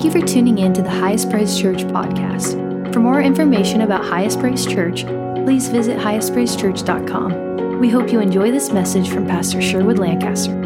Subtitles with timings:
[0.00, 2.90] Thank you for tuning in to the Highest Praise Church podcast.
[2.90, 5.04] For more information about Highest Praise Church,
[5.44, 7.78] please visit highestpraisechurch.com.
[7.78, 10.58] We hope you enjoy this message from Pastor Sherwood Lancaster.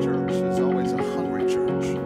[0.00, 1.98] church is always a hungry church.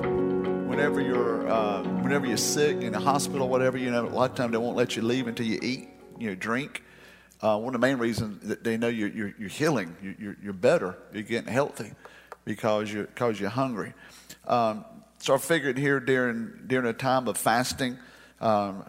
[0.66, 4.36] Whenever you're, uh, whenever you're sick in the hospital, whatever, you know, a lot of
[4.36, 5.88] times they won't let you leave until you eat,
[6.18, 6.82] you know, drink.
[7.42, 10.52] Uh, one of the main reasons that they know you're, you're, you're healing, you're, you're
[10.52, 11.92] better, you're getting healthy
[12.46, 13.92] because you're, because you're hungry.
[14.46, 14.86] Um,
[15.18, 17.98] so I figured here during, during a time of fasting,
[18.40, 18.84] um,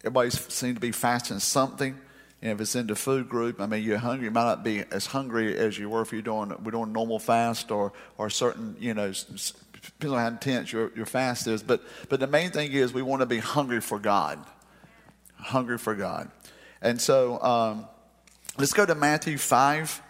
[0.00, 1.98] everybody seems to be fasting something.
[2.40, 4.26] And if it's in the food group, I mean, you're hungry.
[4.26, 7.18] You might not be as hungry as you were if you're doing we're doing normal
[7.18, 11.62] fast or or certain you know depends on how intense your, your fast is.
[11.62, 14.38] But but the main thing is we want to be hungry for God,
[15.36, 16.30] hungry for God.
[16.82, 17.86] And so um,
[18.58, 20.02] let's go to Matthew five,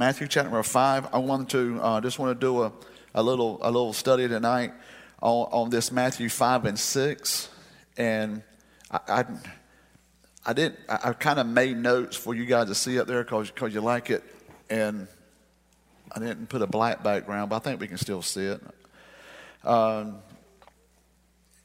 [0.00, 1.12] Matthew chapter five.
[1.12, 2.72] I want to uh, just want to do a,
[3.14, 4.72] a little a little study tonight
[5.20, 7.50] on, on this Matthew five and six,
[7.98, 8.42] and
[8.90, 9.00] I.
[9.08, 9.24] I
[10.46, 10.78] I didn't.
[10.88, 13.82] I, I kind of made notes for you guys to see up there because you
[13.82, 14.24] like it,
[14.70, 15.06] and
[16.10, 18.62] I didn't put a black background, but I think we can still see it.
[19.64, 20.20] Um,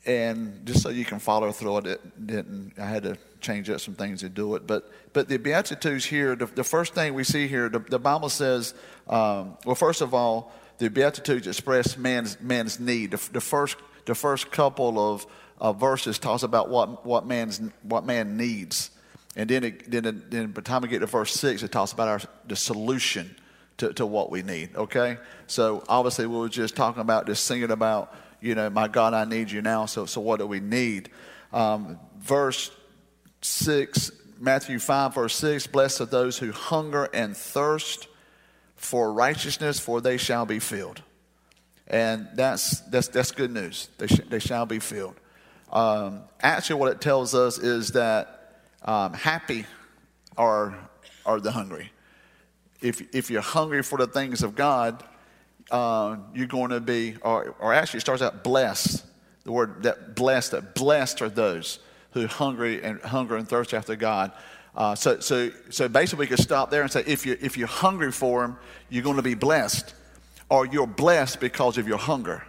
[0.06, 2.74] and just so you can follow through it, didn't.
[2.78, 6.36] I had to change up some things to do it, but but the beatitudes here.
[6.36, 8.74] The, the first thing we see here, the, the Bible says.
[9.08, 13.12] Um, well, first of all, the beatitudes express man's man's need.
[13.12, 15.26] The, the first the first couple of
[15.60, 18.92] uh, verses talks about what what man's what man needs,
[19.36, 21.72] and then it, then it, then by the time we get to verse six, it
[21.72, 23.36] talks about our the solution
[23.78, 24.76] to, to what we need.
[24.76, 25.18] Okay,
[25.48, 29.26] so obviously we were just talking about just singing about you know my God I
[29.26, 29.86] need you now.
[29.86, 31.10] So so what do we need?
[31.54, 32.72] Um, verse
[33.42, 35.68] six, Matthew five verse six.
[35.68, 38.08] Blessed are those who hunger and thirst
[38.76, 41.02] for righteousness, for they shall be filled.
[41.88, 43.90] And that's, that's, that's good news.
[43.98, 45.16] They, sh- they shall be filled.
[45.72, 49.66] Um, actually, what it tells us is that um, happy
[50.38, 50.76] are,
[51.26, 51.92] are the hungry.
[52.82, 55.04] If, if you're hungry for the things of God,
[55.72, 59.04] uh, you're going to be, or, or actually, it starts out blessed.
[59.44, 61.80] The word that blessed, that blessed are those
[62.12, 64.32] who hungry and hunger and thirst after God.
[64.76, 67.68] Uh, so, so, so basically, we could stop there and say, if you if you're
[67.68, 68.58] hungry for Him,
[68.90, 69.94] you're going to be blessed,
[70.50, 72.44] or you're blessed because of your hunger.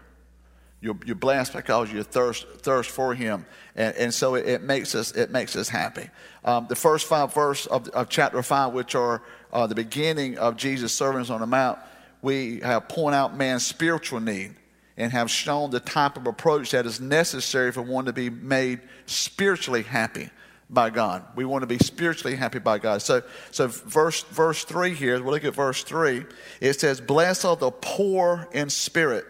[0.80, 4.94] You're, you're blessed because you thirst thirst for Him, and, and so it, it makes
[4.94, 6.10] us it makes us happy.
[6.44, 9.22] Um, the first five verse of, of chapter five, which are
[9.52, 11.78] uh, the beginning of Jesus' sermons on the Mount,
[12.26, 14.56] we have point out man's spiritual need
[14.96, 18.80] and have shown the type of approach that is necessary for one to be made
[19.06, 20.30] spiritually happy
[20.68, 21.22] by God.
[21.36, 23.00] We want to be spiritually happy by God.
[23.00, 23.22] So,
[23.52, 25.22] so verse verse three here.
[25.22, 26.24] We look at verse three.
[26.60, 29.24] It says, "Blessed are the poor in spirit,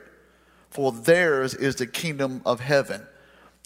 [0.70, 3.06] for theirs is the kingdom of heaven."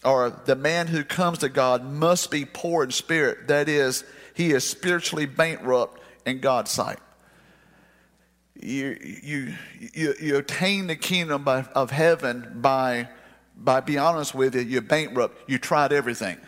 [0.03, 3.47] Or the man who comes to God must be poor in spirit.
[3.47, 4.03] That is,
[4.35, 6.99] he is spiritually bankrupt in God's sight.
[8.55, 9.55] You you
[9.95, 13.09] you, you attain the kingdom by, of heaven by
[13.57, 14.63] by being honest with you.
[14.63, 15.49] You're bankrupt.
[15.49, 16.39] You tried everything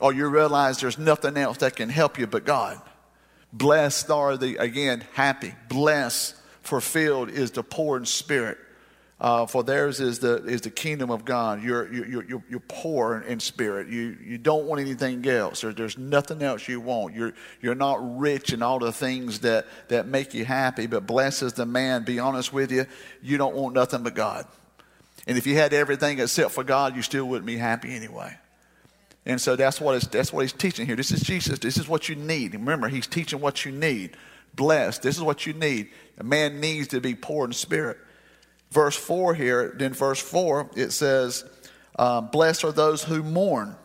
[0.00, 2.80] or you realize there's nothing else that can help you but God.
[3.52, 8.58] Blessed are the, again, happy, blessed, fulfilled is the poor in spirit.
[9.18, 11.62] Uh, for theirs is the, is the kingdom of God.
[11.62, 13.88] You're, you're, you're, you're poor in spirit.
[13.88, 15.62] You, you don't want anything else.
[15.62, 17.14] There, there's nothing else you want.
[17.14, 17.32] You're,
[17.62, 21.52] you're not rich in all the things that, that make you happy, but blessed is
[21.54, 22.84] the man, be honest with you,
[23.22, 24.46] you don't want nothing but God.
[25.26, 28.36] And if you had everything except for God, you still wouldn't be happy anyway.
[29.24, 30.94] And so that's what, it's, that's what he's teaching here.
[30.94, 31.58] This is Jesus.
[31.58, 32.52] This is what you need.
[32.52, 34.16] Remember, he's teaching what you need.
[34.54, 35.02] Blessed.
[35.02, 35.88] This is what you need.
[36.18, 37.98] A man needs to be poor in spirit.
[38.70, 41.44] Verse 4 here, then verse 4, it says,
[41.98, 43.76] um, Blessed are those who mourn,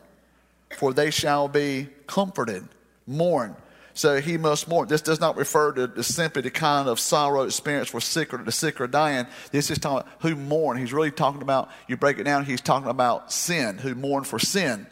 [0.76, 2.66] for they shall be comforted.
[3.06, 3.56] Mourn.
[3.94, 4.88] So he must mourn.
[4.88, 8.38] This does not refer to, to simply the kind of sorrow experienced for sick or
[8.38, 9.26] the sick or dying.
[9.50, 10.78] This is talking about who mourn.
[10.78, 14.38] He's really talking about, you break it down, he's talking about sin, who mourn for
[14.38, 14.86] sin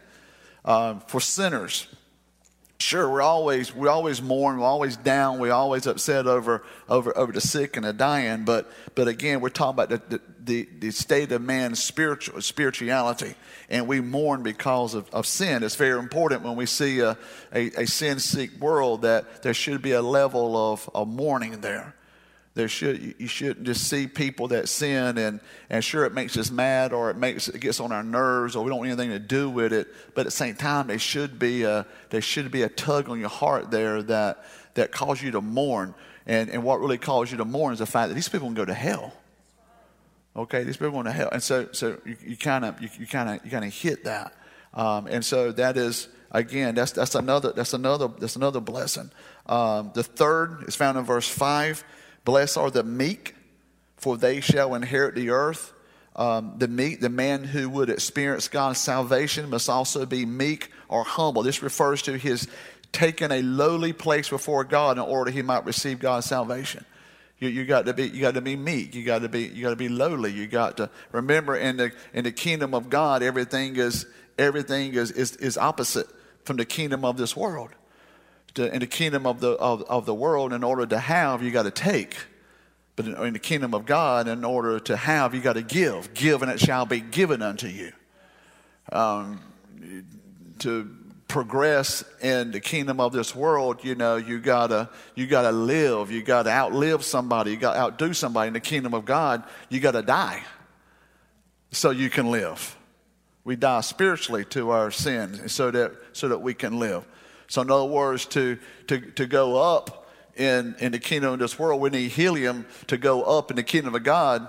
[0.65, 1.87] uh, for sinners.
[2.81, 7.31] Sure, we're always we always mourn, we're always down, we're always upset over over over
[7.31, 8.47] the sick and the dying.
[8.47, 13.35] But but again, we're talking about the the, the state of man's spiritual spirituality,
[13.69, 15.63] and we mourn because of, of sin.
[15.63, 17.19] It's very important when we see a
[17.55, 21.95] a, a sin sick world that there should be a level of, of mourning there.
[22.61, 25.41] There should you shouldn't just see people that sin and
[25.71, 28.63] and sure it makes us mad or it makes it gets on our nerves or
[28.63, 29.89] we don't want anything to do with it.
[30.15, 33.19] But at the same time, there should be a there should be a tug on
[33.19, 35.95] your heart there that that cause you to mourn.
[36.27, 38.55] And and what really calls you to mourn is the fact that these people can
[38.55, 39.15] go to hell.
[40.37, 43.43] Okay, these people want to hell and so so you kind of you kind of
[43.43, 44.35] you kind of hit that,
[44.75, 49.11] um, and so that is again that's that's another that's another that's another blessing.
[49.47, 51.83] Um, the third is found in verse five.
[52.31, 53.35] Blessed are the meek,
[53.97, 55.73] for they shall inherit the earth.
[56.15, 61.03] Um, the meek, the man who would experience God's salvation must also be meek or
[61.03, 61.43] humble.
[61.43, 62.47] This refers to his
[62.93, 66.85] taking a lowly place before God in order he might receive God's salvation.
[67.41, 68.95] You, you got to be you got to be meek.
[68.95, 70.31] You got to be you got to be lowly.
[70.31, 74.07] You got to remember in the in the kingdom of God, everything is
[74.39, 76.07] everything is is, is opposite
[76.45, 77.71] from the kingdom of this world.
[78.55, 81.51] To, in the kingdom of the of, of the world, in order to have, you
[81.51, 82.17] got to take.
[82.97, 86.13] But in, in the kingdom of God, in order to have, you got to give.
[86.15, 87.93] Give, and it shall be given unto you.
[88.93, 89.41] Um,
[90.61, 90.91] to
[91.31, 96.23] progress in the kingdom of this world, you know, you gotta you gotta live, you
[96.23, 98.49] gotta outlive somebody, you gotta outdo somebody.
[98.49, 100.43] In the kingdom of God, you gotta die
[101.71, 102.77] so you can live.
[103.45, 107.07] We die spiritually to our sins so that so that we can live.
[107.51, 111.59] So in other words, to to to go up in, in the kingdom of this
[111.59, 114.49] world, we need helium to go up in the kingdom of God,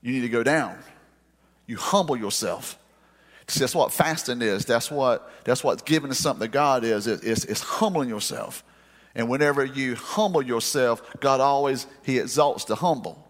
[0.00, 0.78] you need to go down.
[1.66, 2.78] You humble yourself.
[3.46, 4.64] See, that's what fasting is.
[4.64, 7.06] That's what that's what giving something to God is.
[7.06, 8.64] It, it's, it's humbling yourself.
[9.14, 13.22] And whenever you humble yourself, God always He exalts the humble.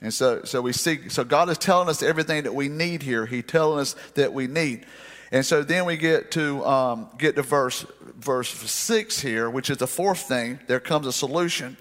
[0.00, 1.08] And so, so we see.
[1.08, 3.26] So God is telling us everything that we need here.
[3.26, 4.86] He's telling us that we need.
[5.34, 7.84] And so then we get to um, get to verse
[8.16, 10.60] verse six here, which is the fourth thing.
[10.68, 11.76] There comes a solution,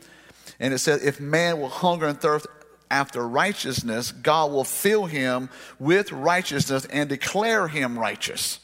[0.59, 2.47] and it says, "If man will hunger and thirst
[2.89, 8.59] after righteousness, God will fill him with righteousness and declare him righteous.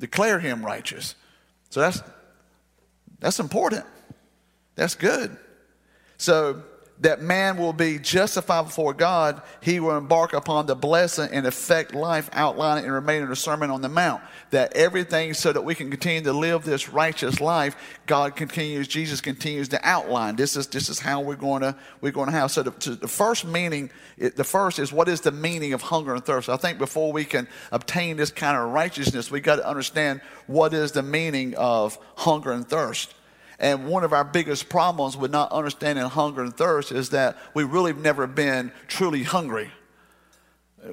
[0.00, 1.14] Declare him righteous.
[1.70, 2.02] So that's
[3.20, 3.86] that's important.
[4.74, 5.36] That's good.
[6.16, 6.64] So
[7.00, 11.92] that man will be justified before God, he will embark upon the blessing and effect
[11.92, 14.22] life outlining and remaining the Sermon on the Mount.
[14.50, 17.74] That everything so that we can continue to live this righteous life,
[18.06, 20.36] God continues, Jesus continues to outline.
[20.36, 22.52] This is this is how we're going to we're going to have.
[22.52, 26.24] So the, the first meaning, the first is what is the meaning of hunger and
[26.24, 26.48] thirst.
[26.48, 30.72] I think before we can obtain this kind of righteousness, we got to understand what
[30.72, 33.14] is the meaning of hunger and thirst.
[33.64, 37.64] And one of our biggest problems with not understanding hunger and thirst is that we
[37.64, 39.70] really have never been truly hungry.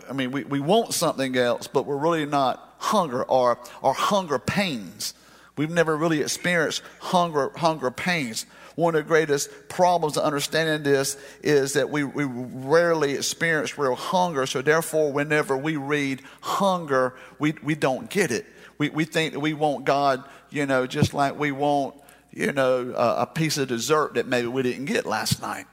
[0.10, 4.40] I mean, we, we want something else, but we're really not hunger or, or hunger
[4.40, 5.14] pains.
[5.58, 8.46] We've never really experienced hunger, hunger pains.
[8.76, 13.96] One of the greatest problems of understanding this is that we, we rarely experience real
[13.96, 14.46] hunger.
[14.46, 18.46] So, therefore, whenever we read hunger, we, we don't get it.
[18.78, 21.96] We, we think that we want God, you know, just like we want
[22.32, 25.66] you know, a, a piece of dessert that maybe we didn't get last night.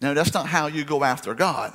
[0.00, 1.72] No, that's not how you go after God.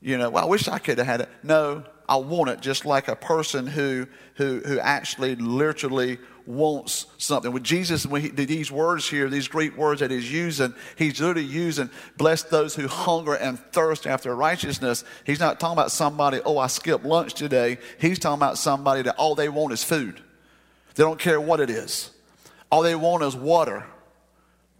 [0.00, 1.28] You know, well, I wish I could have had it.
[1.42, 7.52] No, I want it just like a person who who who actually literally wants something.
[7.52, 11.46] With Jesus, when he these words here, these Greek words that he's using, he's literally
[11.48, 11.88] using
[12.18, 15.04] bless those who hunger and thirst after righteousness.
[15.24, 17.78] He's not talking about somebody, oh, I skipped lunch today.
[17.98, 20.20] He's talking about somebody that all they want is food.
[20.96, 22.10] They don't care what it is.
[22.70, 23.86] All they want is water.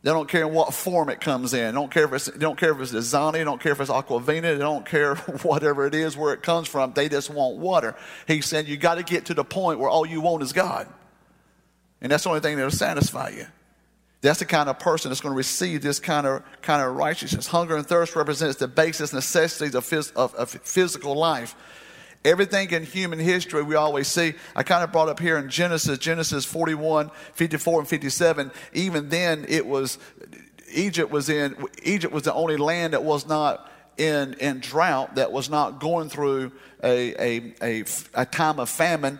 [0.02, 1.64] They don't care in what form it comes in.
[1.64, 3.32] They don't care if it's, they don't care if it's Dasani.
[3.32, 6.68] They don't care if it's Aquafina, They don't care whatever it is, where it comes
[6.68, 6.92] from.
[6.92, 7.96] They just want water.
[8.26, 10.86] He said, you got to get to the point where all you want is God.
[12.02, 13.46] And that's the only thing that'll satisfy you.
[14.20, 17.46] That's the kind of person that's going to receive this kind of, kind of righteousness.
[17.46, 21.54] Hunger and thirst represents the basis necessities of, phys, of, of physical life.
[22.24, 24.34] Everything in human history we always see.
[24.56, 28.50] I kind of brought up here in Genesis, Genesis 41, 54, and 57.
[28.72, 29.98] Even then, it was
[30.72, 35.32] Egypt was in Egypt was the only land that was not in in drought, that
[35.32, 36.50] was not going through
[36.82, 39.18] a a, a, a time of famine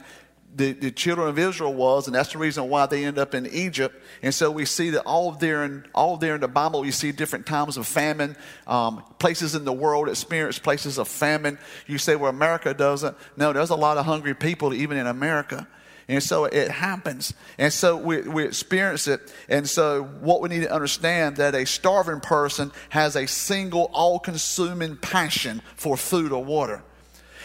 [0.55, 3.47] the, the children of Israel was, and that's the reason why they end up in
[3.47, 3.95] Egypt.
[4.23, 7.13] And so we see that all there in all there in the Bible, you see
[7.13, 11.59] different times of famine, um, places in the world experience places of famine.
[11.87, 13.17] You say, well, America doesn't.
[13.37, 15.67] No, there's a lot of hungry people even in America.
[16.07, 17.33] And so it happens.
[17.57, 19.33] And so we, we experience it.
[19.49, 24.99] And so what we need to understand that a starving person has a single all-consuming
[24.99, 26.83] passion for food or water.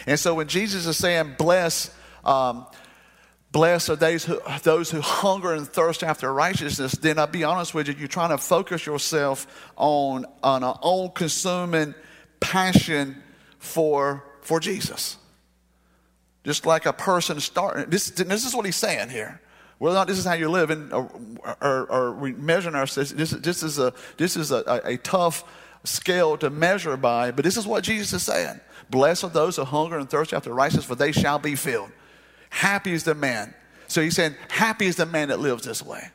[0.06, 1.94] And so when Jesus is saying, bless,
[2.26, 2.66] um,
[3.52, 6.92] Blessed are those who, those who hunger and thirst after righteousness.
[6.94, 11.10] Then I'll be honest with you, you're trying to focus yourself on, on an all
[11.10, 11.96] consuming
[12.40, 13.22] passion
[13.58, 15.18] for, for Jesus.
[16.44, 19.42] Just like a person starting, this, this is what he's saying here.
[19.80, 21.10] Whether or not this is how you're living or,
[21.62, 25.44] or, or measuring ourselves, this, this is a, this is a, a tough
[25.86, 28.60] scale to measure by, but this is what Jesus is saying.
[28.90, 31.92] Blessed are those who hunger and thirst after righteousness, for they shall be filled.
[32.50, 33.54] Happy is the man.
[33.88, 36.10] So he's saying, happy is the man that lives this way.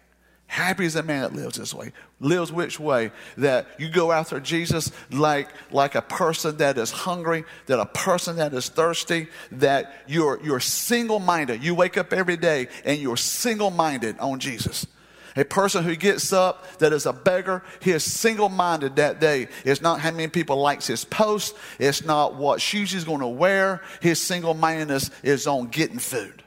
[0.46, 1.92] Happy is the man that lives this way.
[2.20, 3.10] Lives which way?
[3.38, 8.36] That you go after Jesus like, like a person that is hungry, that a person
[8.36, 11.64] that is thirsty, that you're, you're single minded.
[11.64, 14.86] You wake up every day and you're single minded on Jesus.
[15.36, 19.48] A person who gets up that is a beggar, he is single minded that day.
[19.64, 23.26] It's not how many people likes his post, it's not what shoes he's going to
[23.26, 23.82] wear.
[24.00, 26.44] His single mindedness is on getting food.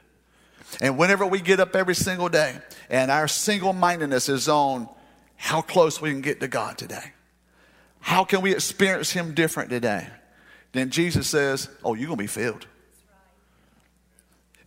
[0.80, 2.56] And whenever we get up every single day
[2.88, 4.88] and our single mindedness is on
[5.36, 7.12] how close we can get to God today,
[8.00, 10.08] how can we experience Him different today?
[10.72, 12.66] Then Jesus says, Oh, you're going to be filled.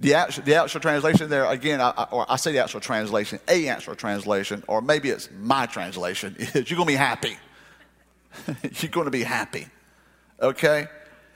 [0.01, 3.67] The actual, the actual translation there, again, I, or I say the actual translation, a
[3.67, 7.37] actual translation, or maybe it's my translation, is you're going to be happy.
[8.63, 9.67] you're going to be happy.
[10.41, 10.87] Okay?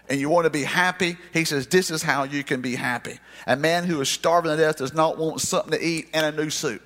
[0.10, 1.18] And you want to be happy?
[1.32, 3.20] He says, This is how you can be happy.
[3.46, 6.32] A man who is starving to death does not want something to eat and a
[6.44, 6.82] new suit.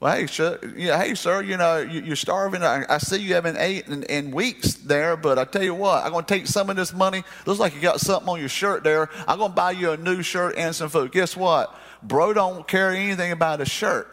[0.00, 2.62] Well, hey, sir, yeah, hey, sir, you know, you, are starving.
[2.62, 6.04] I, I, see you haven't eaten in, in, weeks there, but I tell you what,
[6.04, 7.24] I'm going to take some of this money.
[7.46, 9.10] Looks like you got something on your shirt there.
[9.26, 11.10] I'm going to buy you a new shirt and some food.
[11.10, 11.76] Guess what?
[12.00, 14.06] Bro don't care anything about a shirt.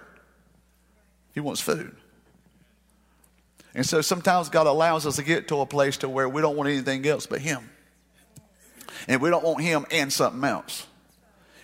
[1.36, 1.96] He wants food.
[3.75, 6.56] And so sometimes God allows us to get to a place to where we don't
[6.56, 7.70] want anything else but Him.
[9.08, 10.88] And we don't want Him and something else.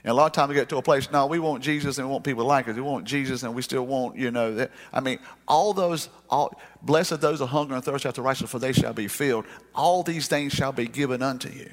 [0.03, 2.07] And a lot of times we get to a place, no, we want Jesus and
[2.07, 2.75] we want people like us.
[2.75, 4.71] We want Jesus and we still want, you know, that.
[4.91, 8.73] I mean, all those, all, blessed those who hunger and thirst after righteousness, for they
[8.73, 9.45] shall be filled.
[9.75, 11.71] All these things shall be given unto you.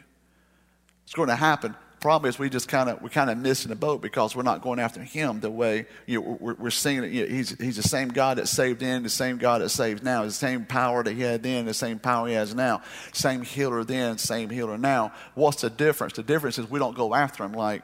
[1.04, 1.74] It's going to happen.
[2.00, 4.62] Problem is, we just kind of we're kind of missing the boat because we're not
[4.62, 7.10] going after Him the way you know, we're, we're seeing it.
[7.10, 10.00] You know, he's He's the same God that saved then, the same God that saves
[10.00, 12.82] now, the same power that He had then, the same power He has now,
[13.12, 15.12] same healer then, same healer now.
[15.34, 16.12] What's the difference?
[16.12, 17.82] The difference is we don't go after Him like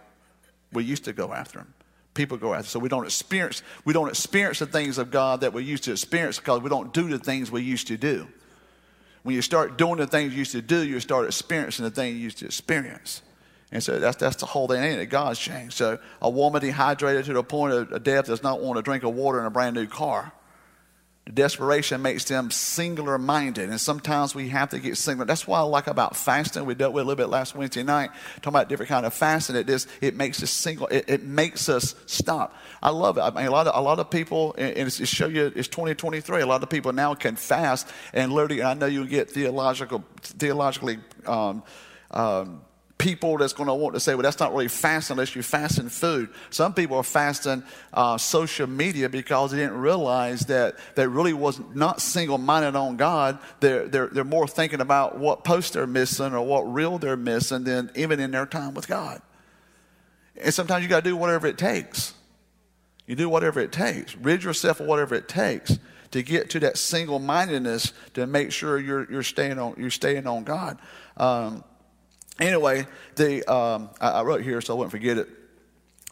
[0.75, 1.73] we used to go after them.
[2.15, 2.69] People go after.
[2.69, 5.93] So we don't experience we don't experience the things of God that we used to
[5.93, 8.29] experience because we don't do the things we used to do.
[9.23, 12.17] When you start doing the things you used to do, you start experiencing the things
[12.17, 13.23] you used to experience.
[13.73, 15.07] And so that's, that's the whole thing, ain't it?
[15.07, 15.75] God's changed.
[15.75, 19.15] So a woman dehydrated to the point of death does not want to drink of
[19.15, 20.33] water in a brand new car.
[21.33, 25.25] Desperation makes them singular minded, and sometimes we have to get singular.
[25.25, 26.67] That's why I like about fasting.
[26.67, 29.57] We dealt with a little bit last Wednesday night, talking about different kind of fasting.
[29.57, 30.87] It is it makes us single.
[30.89, 32.55] It, it makes us stop.
[32.83, 33.23] I love it.
[33.23, 35.69] I mean, a lot of a lot of people, and it's, it show you it's
[35.69, 36.43] 2023.
[36.43, 40.99] A lot of people now can fast, and literally, I know you get theological, theologically.
[41.25, 41.63] Um,
[42.11, 42.61] um,
[43.05, 45.91] people that's going to want to say, well, that's not really fasting unless you're fasting
[45.91, 46.31] food.
[46.49, 51.61] Some people are fasting uh, social media because they didn't realize that they really was
[51.75, 53.39] not single minded on God.
[53.61, 57.65] They're, they're, they're more thinking about what post they're missing or what reel they're missing
[57.65, 59.21] than even in their time with God.
[60.41, 62.15] And sometimes you got to do whatever it takes.
[63.07, 64.17] You do whatever it takes.
[64.17, 65.79] Rid yourself of whatever it takes
[66.13, 70.27] to get to that single mindedness to make sure you're, you're, staying, on, you're staying
[70.27, 70.79] on God.
[71.19, 71.65] Um,
[72.41, 75.29] Anyway, the, um, I, I, wrote here so I wouldn't forget it.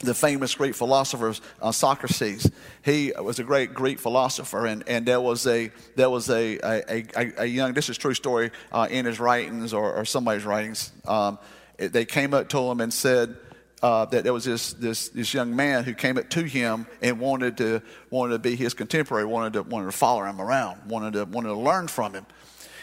[0.00, 2.50] The famous Greek philosopher uh, Socrates,
[2.84, 7.04] he was a great Greek philosopher, and, and there was a there was a a,
[7.16, 7.72] a, a young.
[7.72, 10.90] This is true story uh, in his writings or, or somebody's writings.
[11.06, 11.38] Um,
[11.78, 13.36] it, they came up to him and said,
[13.82, 17.18] uh, that there was this, this, this young man who came up to him and
[17.18, 21.14] wanted to, wanted to be his contemporary, wanted to, wanted to follow him around, wanted
[21.14, 22.24] to, wanted to learn from him.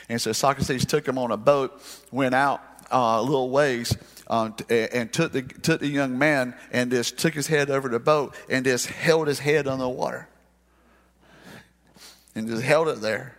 [0.09, 1.81] And so Socrates took him on a boat,
[2.11, 3.95] went out, uh, little ways
[4.27, 7.99] uh, and took the, took the young man and just took his head over the
[7.99, 10.27] boat and just held his head on the water.
[12.35, 13.35] And just held it there.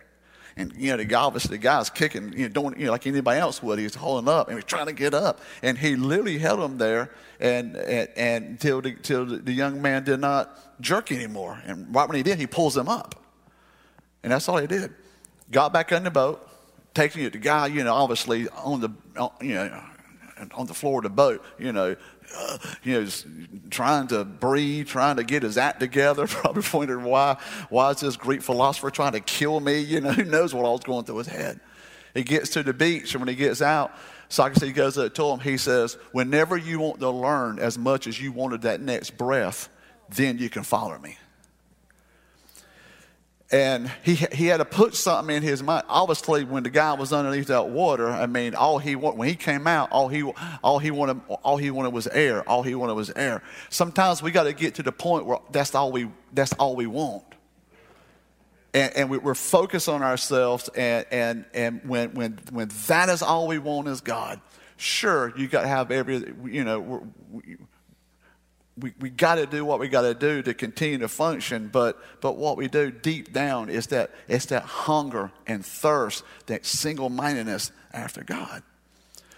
[0.57, 3.07] And, you know, the guy, obviously, the guy's kicking, you know, doing, you know, like
[3.07, 3.79] anybody else would.
[3.79, 5.39] He's holding up and he's trying to get up.
[5.63, 10.03] And he literally held him there and, and, and until, the, until the young man
[10.03, 11.61] did not jerk anymore.
[11.65, 13.15] And right when he did, he pulls him up.
[14.23, 14.93] And that's all he did.
[15.51, 16.47] Got back in the boat,
[16.93, 18.89] taking it, to the guy, you know, obviously on the,
[19.41, 19.83] you know,
[20.53, 21.95] on the floor of the boat, you know,
[22.35, 23.07] uh, you know,
[23.69, 26.27] trying to breathe, trying to get his act together.
[26.27, 27.37] Probably wondering why,
[27.69, 29.79] why is this Greek philosopher trying to kill me?
[29.79, 31.59] You know, who knows what all was going through his head.
[32.13, 33.93] He gets to the beach, and when he gets out,
[34.27, 35.39] Socrates goes up to him.
[35.39, 39.69] He says, "Whenever you want to learn as much as you wanted that next breath,
[40.09, 41.17] then you can follow me."
[43.51, 45.85] And he, he had to put something in his mind.
[45.89, 49.67] Obviously, when the guy was underneath that water, I mean, all he when he came
[49.67, 50.23] out, all he
[50.63, 52.47] all he wanted all he wanted was air.
[52.47, 53.43] All he wanted was air.
[53.69, 56.87] Sometimes we got to get to the point where that's all we that's all we
[56.87, 57.23] want.
[58.73, 63.21] and, and we, are focused on ourselves, and, and, and when, when, when that is
[63.21, 64.39] all we want is God,
[64.77, 67.07] sure, you got to have every, you know,
[68.81, 72.01] we, we, got to do what we got to do to continue to function, but,
[72.19, 77.09] but what we do deep down is that it's that hunger and thirst, that single
[77.09, 78.63] mindedness after God.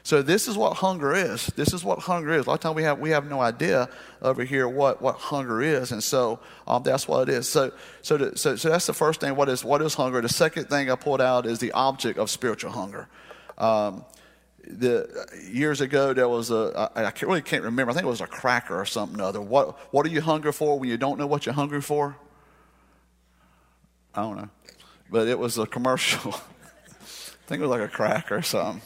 [0.05, 1.47] So this is what hunger is.
[1.55, 2.45] This is what hunger is.
[2.45, 3.87] A lot of times we have we have no idea
[4.21, 7.47] over here what, what hunger is, and so um, that's what it is.
[7.47, 7.71] So
[8.01, 9.33] so, the, so so that's the first thing.
[9.37, 10.19] What is what is hunger?
[10.19, 13.07] The second thing I pulled out is the object of spiritual hunger.
[13.57, 14.03] Um,
[14.65, 17.91] the years ago there was a I, I really can't remember.
[17.91, 19.41] I think it was a cracker or something or other.
[19.41, 22.15] What what are you hungry for when you don't know what you're hungry for?
[24.15, 24.49] I don't know,
[25.09, 26.33] but it was a commercial.
[26.33, 28.81] I think it was like a cracker or something.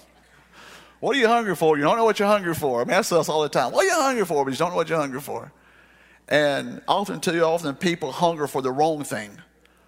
[0.99, 1.77] What are you hungry for?
[1.77, 2.81] You don't know what you're hungry for.
[2.81, 3.71] I mean, that's us all the time.
[3.71, 4.43] What are you hungry for?
[4.43, 5.51] But you don't know what you're hungry for.
[6.27, 9.37] And often, too often, people hunger for the wrong thing.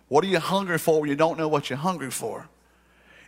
[0.08, 2.48] What are you hungry for when you don't know what you're hungry for?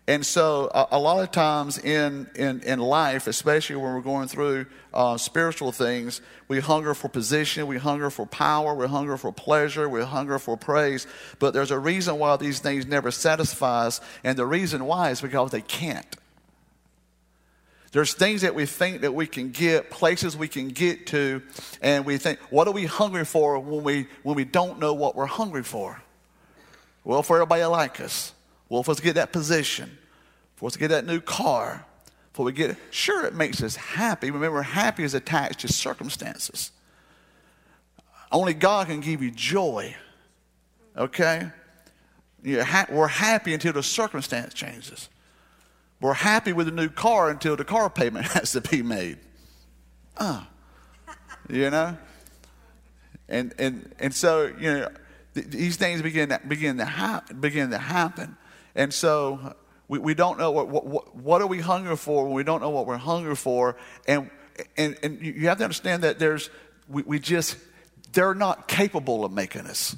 [0.08, 4.28] And so, a, a lot of times in, in, in life, especially when we're going
[4.28, 9.32] through uh, spiritual things, we hunger for position, we hunger for power, we hunger for
[9.32, 11.06] pleasure, we hunger for praise.
[11.38, 15.22] But there's a reason why these things never satisfy us, and the reason why is
[15.22, 16.16] because they can't.
[17.92, 21.44] There's things that we think that we can get, places we can get to,
[21.82, 25.16] and we think, what are we hungry for when we, when we don't know what
[25.16, 26.02] we're hungry for?
[27.04, 28.34] Well, for everybody like us.
[28.72, 29.98] Well, for us to get that position,
[30.56, 31.86] for us to get that new car,
[32.32, 34.32] for we get, sure, it makes us happy.
[34.32, 36.72] Remember, happy is attached to circumstances.
[38.32, 39.94] Only God can give you joy,
[40.96, 41.52] okay?
[42.46, 45.10] we're happy until the circumstance changes.
[46.00, 49.18] We're happy with a new car until the car payment has to be made.
[50.16, 50.46] Uh,
[51.50, 51.98] you know?
[53.28, 54.90] And, and, and so, you know,
[55.34, 58.38] th- these things begin to, begin, to ha- begin to happen.
[58.76, 59.56] And so
[59.88, 62.70] we, we don't know what, what, what are we hungry for when we don't know
[62.70, 63.78] what we're hungry for.
[64.08, 64.30] And,
[64.78, 66.50] and, and you have to understand that there's,
[66.88, 67.58] we, we just,
[68.14, 69.96] they're not capable of making us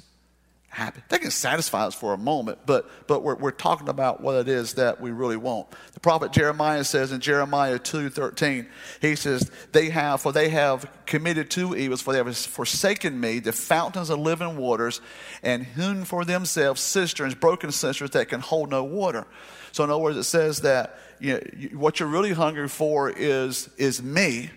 [0.74, 1.00] happy.
[1.08, 4.48] They can satisfy us for a moment, but, but we're, we're talking about what it
[4.48, 5.68] is that we really want.
[5.92, 8.66] The prophet Jeremiah says in Jeremiah 2.13,
[9.00, 13.38] he says, they have, for they have committed two evils, for they have forsaken me,
[13.38, 15.00] the fountains of living waters,
[15.42, 19.26] and hewn for themselves cisterns, broken cisterns that can hold no water.
[19.70, 23.70] So in other words, it says that you know, what you're really hungry for is,
[23.76, 24.50] is me,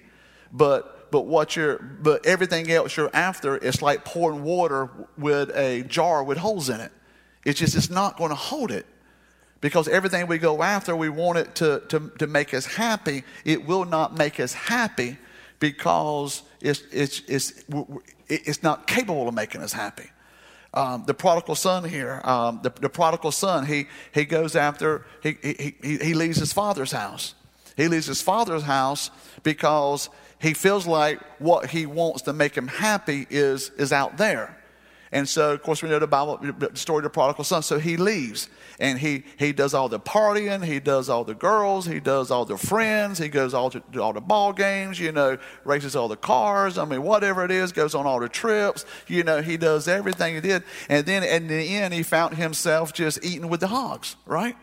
[0.52, 5.84] but but what you're, but everything else you're after, it's like pouring water with a
[5.84, 6.92] jar with holes in it.
[7.46, 8.86] It's just, it's not going to hold it.
[9.60, 13.24] Because everything we go after, we want it to, to, to make us happy.
[13.44, 15.18] It will not make us happy
[15.60, 17.64] because it's, it's, it's,
[18.28, 20.12] it's not capable of making us happy.
[20.74, 25.38] Um, the prodigal son here, um, the, the, prodigal son, he, he goes after, he,
[25.42, 27.34] he, he, he leaves his father's house.
[27.78, 29.10] He leaves his father's house
[29.44, 34.58] because he feels like what he wants to make him happy is, is out there.
[35.12, 37.64] And so, of course, we know the Bible, the story of the prodigal son.
[37.64, 41.86] So he leaves and he, he does all the partying, he does all the girls,
[41.86, 45.38] he does all the friends, he goes all to all the ball games, you know,
[45.64, 46.78] races all the cars.
[46.78, 48.86] I mean, whatever it is, goes on all the trips.
[49.08, 50.64] You know, he does everything he did.
[50.90, 54.58] And then in the end, he found himself just eating with the hogs, right?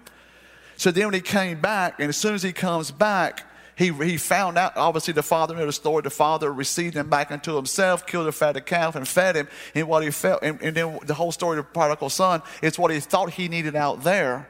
[0.77, 4.17] So then when he came back, and as soon as he comes back, he, he
[4.17, 6.03] found out, obviously, the father knew the story.
[6.03, 9.49] The father received him back into himself, killed a fatted calf, and fed him.
[9.75, 12.79] And what he felt, and, and then the whole story of the prodigal son is
[12.79, 14.49] what he thought he needed out there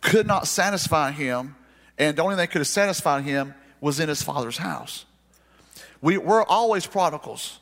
[0.00, 1.56] could not satisfy him.
[1.98, 5.04] And the only thing that could have satisfied him was in his father's house.
[6.00, 7.58] We, we're always prodigals.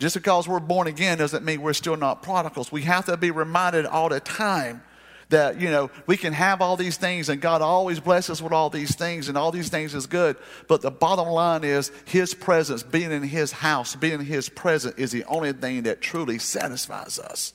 [0.00, 2.72] Just because we're born again doesn't mean we're still not prodigals.
[2.72, 4.82] We have to be reminded all the time
[5.30, 8.70] that, you know, we can have all these things and God always blesses with all
[8.70, 10.36] these things and all these things is good.
[10.68, 14.96] But the bottom line is His presence, being in His house, being in His presence
[14.96, 17.54] is the only thing that truly satisfies us.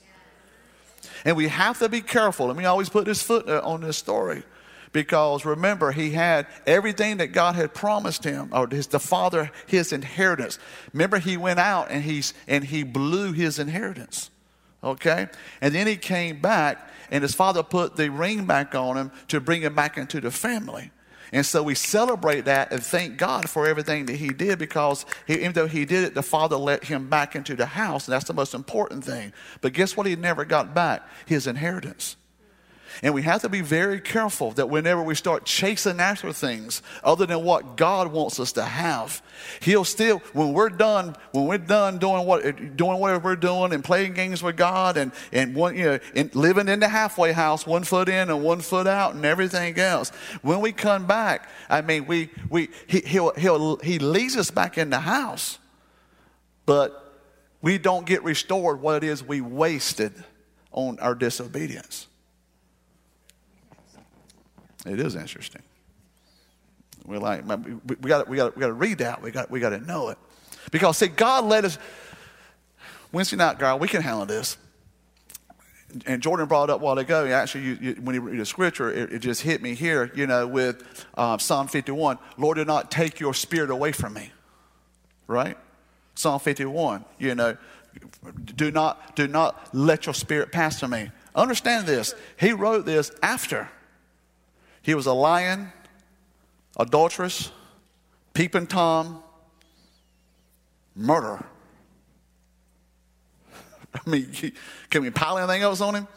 [1.24, 2.46] And we have to be careful.
[2.46, 4.42] Let me always put this foot uh, on this story
[4.92, 9.92] because remember he had everything that god had promised him or his, the father his
[9.92, 10.58] inheritance
[10.92, 14.30] remember he went out and he's and he blew his inheritance
[14.86, 15.28] okay
[15.60, 19.40] and then he came back and his father put the ring back on him to
[19.40, 20.90] bring him back into the family.
[21.32, 25.34] And so we celebrate that and thank God for everything that he did because he,
[25.34, 28.06] even though he did it, the father let him back into the house.
[28.06, 29.32] And that's the most important thing.
[29.60, 31.02] But guess what he never got back?
[31.26, 32.16] His inheritance.
[33.02, 37.26] And we have to be very careful that whenever we start chasing after things other
[37.26, 39.22] than what God wants us to have,
[39.60, 43.84] He'll still, when we're done, when we're done doing what, doing whatever we're doing and
[43.84, 47.66] playing games with God and, and one, you know, and living in the halfway house,
[47.66, 50.10] one foot in and one foot out and everything else,
[50.42, 54.78] when we come back, I mean, we, we, he, he'll, he'll, He leads us back
[54.78, 55.58] in the house,
[56.64, 57.02] but
[57.60, 60.12] we don't get restored what it is we wasted
[60.72, 62.06] on our disobedience.
[64.86, 65.62] It is interesting.
[67.04, 69.22] We're like, we got we got we got to read that.
[69.22, 70.18] We got we got to know it,
[70.70, 71.78] because see, God let us.
[73.12, 74.56] Wednesday night, girl, we can handle this.
[76.04, 77.26] And Jordan brought up a while ago.
[77.26, 80.10] Actually, you, you, when you read the scripture, it, it, just hit me here.
[80.14, 80.82] You know, with
[81.14, 84.32] uh, Psalm 51, Lord, do not take your spirit away from me.
[85.28, 85.56] Right,
[86.16, 87.04] Psalm 51.
[87.18, 87.56] You know,
[88.56, 91.10] do not do not let your spirit pass from me.
[91.36, 92.14] Understand this.
[92.38, 93.68] He wrote this after
[94.86, 95.72] he was a lion,
[96.78, 97.50] adulteress,
[98.34, 99.20] peeping Tom,
[100.94, 101.44] murderer.
[103.94, 104.30] I mean,
[104.88, 106.08] can we pile anything else on him?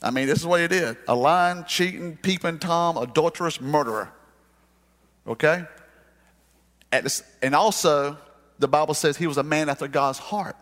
[0.00, 4.10] I mean, this is what he did a lion, cheating, peeping Tom, adulterous, murderer.
[5.26, 5.62] Okay?
[6.90, 8.16] And also,
[8.58, 10.56] the Bible says he was a man after God's heart.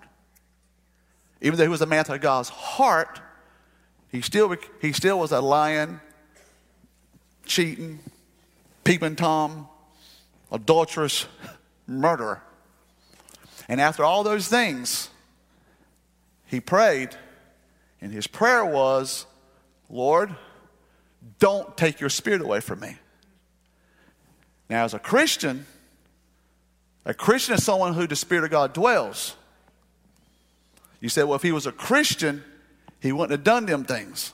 [1.40, 3.20] Even though he was a man after God's heart,
[4.10, 6.00] he still, he still was a lion,
[7.44, 8.00] cheating,
[8.84, 9.68] peeping Tom,
[10.50, 11.26] adulterous,
[11.86, 12.42] murderer.
[13.68, 15.08] And after all those things,
[16.46, 17.10] he prayed,
[18.00, 19.26] and his prayer was,
[19.88, 20.34] Lord,
[21.38, 22.98] don't take your spirit away from me.
[24.68, 25.66] Now, as a Christian,
[27.04, 29.36] a Christian is someone who the Spirit of God dwells.
[31.00, 32.42] You said, well, if he was a Christian,
[33.00, 34.32] he wouldn't have done them things.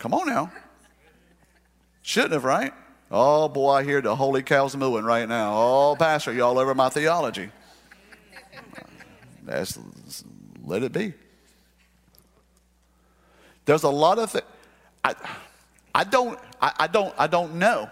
[0.00, 0.50] Come on now.
[2.02, 2.72] Shouldn't have, right?
[3.10, 5.52] Oh boy, I hear the holy cows mooing right now.
[5.54, 7.50] Oh, Pastor, y'all over my theology.
[9.44, 9.78] That's,
[10.64, 11.12] let it be.
[13.66, 14.44] There's a lot of things.
[15.04, 15.14] I,
[15.94, 17.90] I don't, I, I, don't, I don't know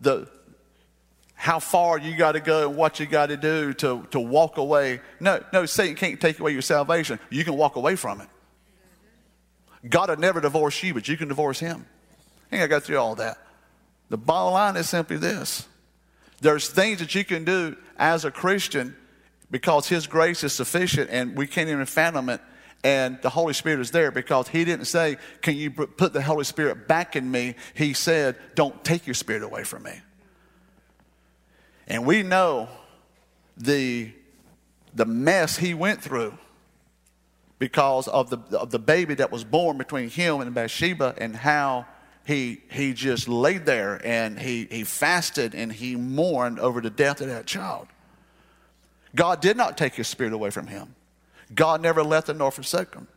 [0.00, 0.28] the
[1.34, 4.56] how far you got to go and what you got to do to, to walk
[4.56, 5.00] away.
[5.20, 7.18] No, no, Satan can't take away your salvation.
[7.28, 8.28] You can walk away from it.
[9.88, 11.86] God will never divorce you, but you can divorce him.
[12.50, 13.38] I ain't got to go through all that.
[14.10, 15.66] The bottom line is simply this
[16.40, 18.96] there's things that you can do as a Christian
[19.50, 22.40] because His grace is sufficient and we can't even fathom it.
[22.82, 26.44] And the Holy Spirit is there because He didn't say, Can you put the Holy
[26.44, 27.56] Spirit back in me?
[27.74, 30.00] He said, Don't take your spirit away from me.
[31.86, 32.68] And we know
[33.56, 34.12] the,
[34.94, 36.38] the mess He went through
[37.60, 41.86] because of the, of the baby that was born between him and Bathsheba and how
[42.26, 47.20] he, he just laid there and he, he fasted and he mourned over the death
[47.20, 47.86] of that child.
[49.14, 50.94] God did not take his spirit away from him.
[51.54, 53.08] God never left him nor forsaken him.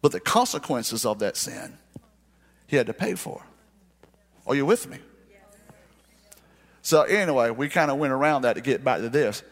[0.00, 1.76] But the consequences of that sin,
[2.68, 3.42] he had to pay for.
[4.46, 4.98] Are you with me?
[6.82, 9.42] So, anyway, we kind of went around that to get back to this.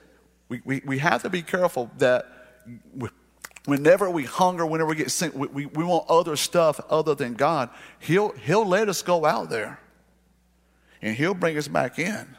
[0.49, 2.27] We, we, we have to be careful that
[3.71, 7.35] whenever we hunger, whenever we get sick, we, we, we, want other stuff other than
[7.35, 9.79] God, he'll, he'll let us go out there
[11.03, 12.37] and He'll bring us back in.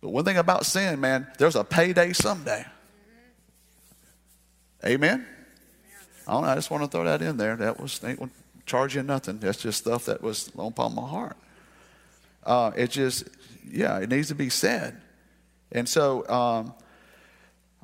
[0.00, 2.64] But one thing about sin, man, there's a payday someday.
[4.84, 5.26] Amen?
[6.26, 7.56] I don't know, I just want to throw that in there.
[7.56, 8.30] That was, ain't
[8.66, 9.38] charge you nothing.
[9.38, 11.36] That's just stuff that was upon my heart.
[12.44, 13.28] Uh, it just,
[13.68, 15.00] yeah, it needs to be said.
[15.70, 16.74] And so, um,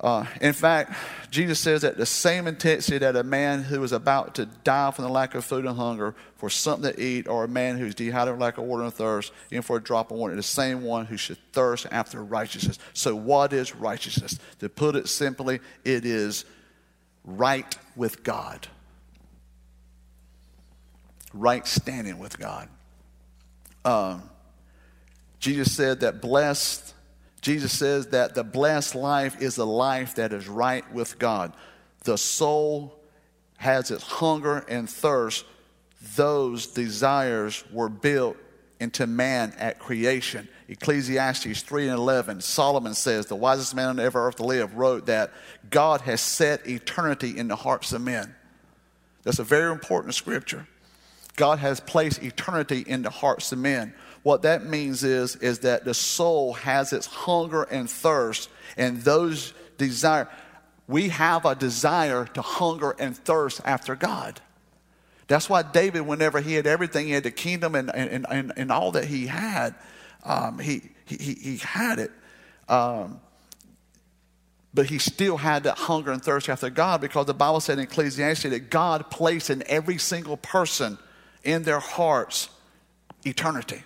[0.01, 0.95] uh, in fact,
[1.31, 5.05] Jesus says that the same intensity that a man who is about to die from
[5.05, 8.41] the lack of food and hunger for something to eat, or a man who's dehydrated,
[8.41, 11.17] lack of water and thirst, even for a drop of water, the same one who
[11.17, 12.79] should thirst after righteousness.
[12.93, 14.39] So, what is righteousness?
[14.61, 16.45] To put it simply, it is
[17.25, 18.69] right with God,
[21.35, 22.69] right standing with God.
[23.85, 24.31] Um,
[25.41, 26.95] Jesus said that blessed
[27.41, 31.53] Jesus says that the blessed life is a life that is right with God.
[32.05, 32.99] The soul
[33.59, 35.45] has its hunger and thirst.
[36.17, 38.37] Those desires were built
[38.81, 40.49] into man at creation.
[40.69, 45.07] Ecclesiastes 3 and 11, Solomon says, the wisest man on ever earth to live, wrote
[45.07, 45.33] that
[45.71, 48.35] God has set eternity in the hearts of men.
[49.25, 50.67] That's a very important scripture.
[51.37, 53.95] God has placed eternity in the hearts of men.
[54.23, 59.55] What that means is, is that the soul has its hunger and thirst, and those
[59.77, 60.29] desire.
[60.87, 64.41] we have a desire to hunger and thirst after God.
[65.29, 68.73] That's why David, whenever he had everything, he had the kingdom and, and, and, and
[68.73, 69.75] all that he had,
[70.25, 72.11] um, he, he, he had it.
[72.69, 73.21] Um,
[74.73, 77.85] but he still had that hunger and thirst after God because the Bible said in
[77.85, 80.99] Ecclesiastes that God placed in every single person
[81.43, 82.49] in their hearts
[83.25, 83.83] eternity.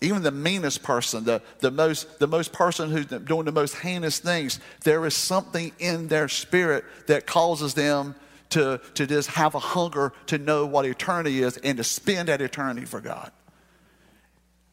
[0.00, 4.18] Even the meanest person, the, the, most, the most person who's doing the most heinous
[4.18, 8.14] things, there is something in their spirit that causes them
[8.50, 12.40] to, to just have a hunger to know what eternity is and to spend that
[12.40, 13.30] eternity for God.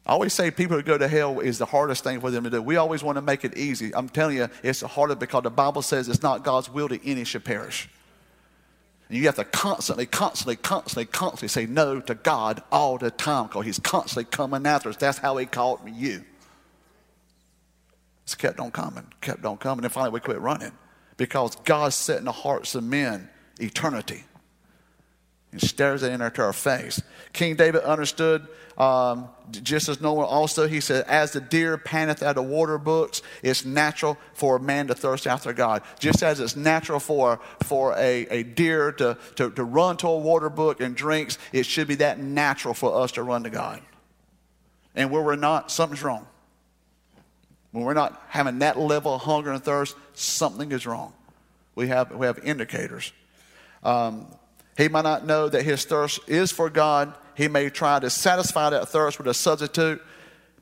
[0.06, 2.50] I always say people who go to hell is the hardest thing for them to
[2.50, 2.62] do.
[2.62, 3.94] We always want to make it easy.
[3.94, 7.24] I'm telling you, it's harder because the Bible says it's not God's will that any
[7.24, 7.90] should perish.
[9.08, 13.46] And you have to constantly, constantly, constantly, constantly say no to God all the time
[13.46, 14.96] because He's constantly coming after us.
[14.96, 16.24] That's how He called me you.
[18.24, 19.84] It's kept on coming, kept on coming.
[19.84, 20.72] And finally, we quit running
[21.16, 24.24] because God set in the hearts of men eternity
[25.52, 27.00] and stares it into our face.
[27.32, 28.46] King David understood
[28.78, 33.22] um, just as Noah also, he said, as the deer panteth at the water brooks,
[33.42, 35.82] it's natural for a man to thirst after God.
[35.98, 40.16] Just as it's natural for, for a, a deer to, to, to run to a
[40.16, 43.82] water brook and drinks, it should be that natural for us to run to God.
[44.94, 46.26] And where we're not, something's wrong.
[47.72, 51.12] When we're not having that level of hunger and thirst, something is wrong.
[51.74, 53.12] We have, we have indicators.
[53.82, 54.26] Um,
[54.78, 57.12] he might not know that his thirst is for God.
[57.34, 60.00] He may try to satisfy that thirst with a substitute,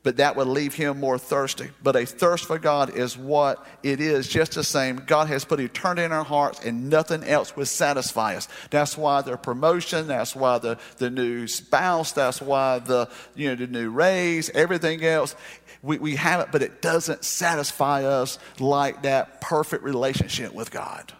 [0.01, 1.69] but that would leave him more thirsty.
[1.83, 5.03] But a thirst for God is what it is, just the same.
[5.05, 8.47] God has put eternity in our hearts, and nothing else will satisfy us.
[8.71, 13.55] That's why the promotion, that's why the, the new spouse, that's why the, you know,
[13.55, 15.35] the new raise, everything else.
[15.83, 21.13] We, we have it, but it doesn't satisfy us like that perfect relationship with God.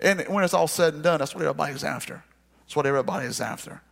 [0.00, 2.22] And when it's all said and done, that's what everybody's after.
[2.62, 3.82] That's what everybody is after.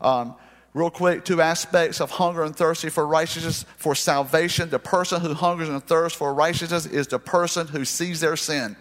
[0.00, 0.34] Um,
[0.72, 4.70] real quick, two aspects of hunger and thirsty for righteousness, for salvation.
[4.70, 8.76] The person who hungers and thirsts for righteousness is the person who sees their sin.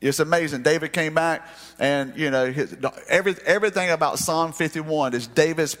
[0.00, 0.62] It's amazing.
[0.62, 1.48] David came back,
[1.80, 2.76] and you know his,
[3.08, 5.76] every, everything about Psalm 51 is David's.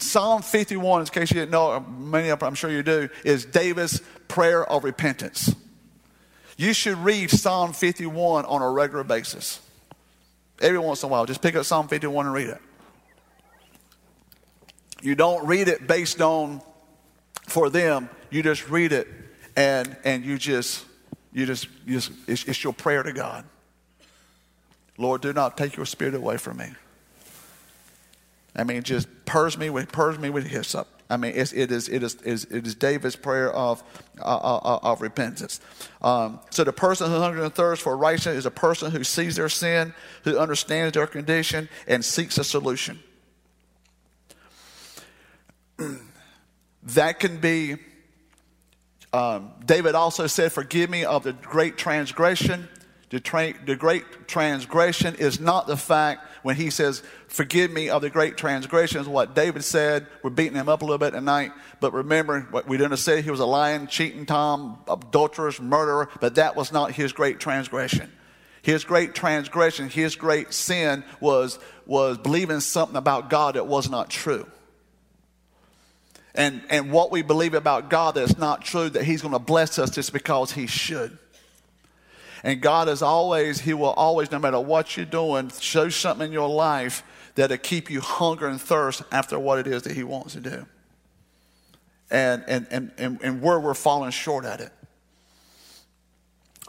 [0.00, 4.02] Psalm 51, in case you didn't know, many of I'm sure you do, is David's
[4.26, 5.54] prayer of repentance.
[6.58, 9.60] You should read Psalm 51 on a regular basis.
[10.60, 12.60] Every once in a while, just pick up Psalm 51 and read it.
[15.00, 16.60] You don't read it based on
[17.46, 18.10] for them.
[18.30, 19.06] You just read it
[19.56, 20.84] and and you just
[21.32, 23.44] you just, you just it's, it's your prayer to God.
[24.98, 26.70] Lord, do not take your spirit away from me.
[28.56, 30.88] I mean, just purge me with purge me with hyssop.
[31.10, 33.82] I mean, it's, it, is, it, is, it, is, it is David's prayer of,
[34.20, 35.60] uh, uh, uh, of repentance.
[36.02, 39.36] Um, so the person who hungers and thirsts for righteousness is a person who sees
[39.36, 39.94] their sin,
[40.24, 42.98] who understands their condition, and seeks a solution.
[46.82, 47.76] that can be,
[49.14, 52.68] um, David also said, Forgive me of the great transgression.
[53.10, 58.02] The, tra- the great transgression is not the fact when he says, Forgive me of
[58.02, 60.06] the great transgressions, what David said.
[60.22, 61.52] We're beating him up a little bit tonight.
[61.80, 66.34] But remember, what we didn't say he was a lying, cheating Tom, adulterous, murderer, but
[66.34, 68.12] that was not his great transgression.
[68.60, 74.10] His great transgression, his great sin was, was believing something about God that was not
[74.10, 74.46] true.
[76.34, 79.78] And, and what we believe about God that's not true, that he's going to bless
[79.78, 81.18] us just because he should.
[82.42, 86.32] And God is always, He will always, no matter what you're doing, show something in
[86.32, 87.02] your life
[87.34, 90.66] that'll keep you hunger and thirst after what it is that He wants to do.
[92.10, 94.72] And, and, and, and, and where we're falling short at it.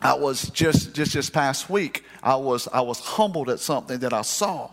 [0.01, 4.13] I was just, just this past week, I was, I was humbled at something that
[4.13, 4.71] I saw.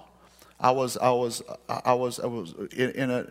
[0.59, 3.27] I was, I was, I was, I was in, in a,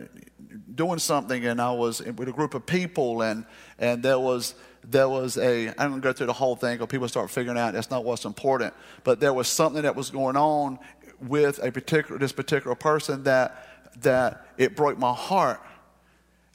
[0.74, 3.44] doing something and I was with a group of people and,
[3.78, 4.54] and there was,
[4.88, 7.58] there was a, I'm going to go through the whole thing because people start figuring
[7.58, 8.72] out that's not what's important,
[9.04, 10.78] but there was something that was going on
[11.20, 13.68] with a particular, this particular person that,
[14.02, 15.60] that it broke my heart.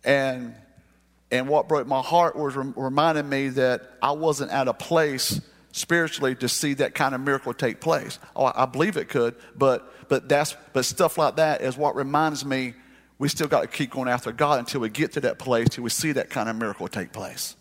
[0.04, 0.56] And,
[1.30, 5.42] and what broke my heart was rem- reminding me that I wasn't at a place
[5.74, 8.20] spiritually to see that kind of miracle take place.
[8.36, 12.46] Oh, I believe it could, but, but, that's, but stuff like that is what reminds
[12.46, 12.74] me
[13.20, 15.84] we still got to keep going after God until we get to that place, till
[15.84, 17.56] we see that kind of miracle take place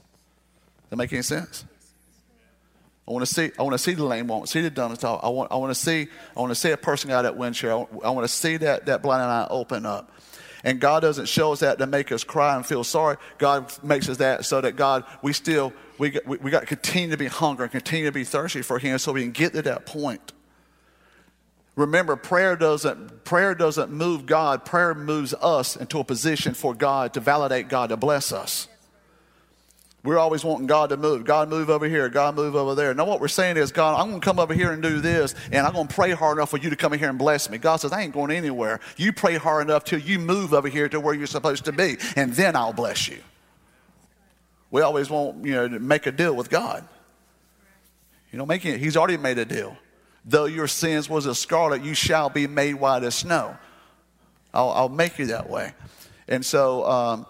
[0.90, 1.64] that make any sense?
[3.08, 3.50] I want to see.
[3.58, 4.96] I want to see the lame walk, see the dumb.
[5.02, 5.50] I want.
[5.50, 6.06] I want to see.
[6.36, 7.34] I want to see a person out that.
[7.34, 10.12] I want, I want to see that that blind eye open up.
[10.62, 13.16] And God doesn't show us that to make us cry and feel sorry.
[13.38, 17.10] God makes us that so that God, we still, we, we, we got to continue
[17.10, 19.62] to be hungry and continue to be thirsty for Him so we can get to
[19.62, 20.32] that point.
[21.76, 27.14] Remember, prayer doesn't, prayer doesn't move God, prayer moves us into a position for God
[27.14, 28.68] to validate God, to bless us.
[30.02, 31.24] We're always wanting God to move.
[31.24, 32.08] God move over here.
[32.08, 32.94] God move over there.
[32.94, 35.34] Now what we're saying is, God, I'm going to come over here and do this,
[35.52, 37.50] and I'm going to pray hard enough for you to come in here and bless
[37.50, 37.58] me.
[37.58, 38.80] God says, I ain't going anywhere.
[38.96, 41.98] You pray hard enough till you move over here to where you're supposed to be,
[42.16, 43.18] and then I'll bless you.
[44.70, 46.86] We always want, you know, to make a deal with God.
[48.32, 49.76] You know, making it, He's already made a deal.
[50.24, 53.56] Though your sins was as scarlet, you shall be made white as snow.
[54.54, 55.72] I'll, I'll make you that way.
[56.28, 57.26] And so, um,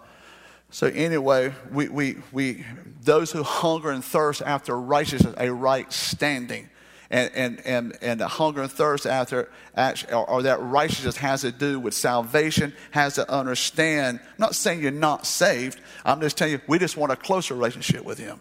[0.70, 2.64] so anyway, we, we, we,
[3.02, 6.68] those who hunger and thirst after righteousness, a right standing,
[7.10, 11.50] and, and, and, and the hunger and thirst after, or, or that righteousness has to
[11.50, 16.54] do with salvation, has to understand, I'm not saying you're not saved, I'm just telling
[16.54, 18.38] you, we just want a closer relationship with Him.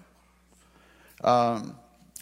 [1.24, 1.76] Um,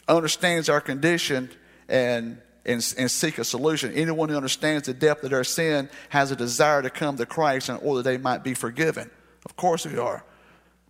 [0.08, 1.50] understands our condition
[1.90, 3.94] and, and, and seek a solution.
[3.94, 7.68] Anyone who understands the depth of their sin has a desire to come to Christ
[7.68, 9.12] in order that they might be forgiven.
[9.48, 10.26] Of course we are.